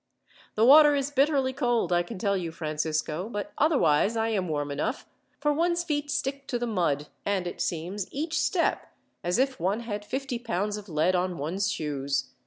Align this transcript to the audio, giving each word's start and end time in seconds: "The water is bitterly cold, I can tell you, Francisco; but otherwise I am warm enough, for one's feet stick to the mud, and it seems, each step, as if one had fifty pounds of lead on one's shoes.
"The 0.55 0.65
water 0.65 0.95
is 0.95 1.11
bitterly 1.11 1.53
cold, 1.53 1.93
I 1.93 2.01
can 2.01 2.17
tell 2.17 2.35
you, 2.35 2.51
Francisco; 2.51 3.29
but 3.29 3.53
otherwise 3.59 4.17
I 4.17 4.29
am 4.29 4.47
warm 4.49 4.71
enough, 4.71 5.05
for 5.39 5.53
one's 5.53 5.83
feet 5.83 6.09
stick 6.09 6.47
to 6.47 6.57
the 6.57 6.65
mud, 6.65 7.05
and 7.23 7.45
it 7.45 7.61
seems, 7.61 8.11
each 8.11 8.39
step, 8.39 8.87
as 9.23 9.37
if 9.37 9.59
one 9.59 9.81
had 9.81 10.03
fifty 10.03 10.39
pounds 10.39 10.75
of 10.75 10.89
lead 10.89 11.13
on 11.13 11.37
one's 11.37 11.71
shoes. 11.71 12.31